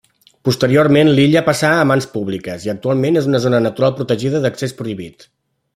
Posteriorment 0.47 1.11
l'illa 1.19 1.43
passà 1.49 1.69
a 1.81 1.85
mans 1.91 2.09
públiques, 2.15 2.67
i 2.69 2.73
actualment 2.75 3.21
és 3.23 3.29
una 3.33 3.43
zona 3.47 3.61
natural 3.69 3.95
protegida 4.01 4.41
d'accés 4.47 4.75
prohibit. 4.81 5.29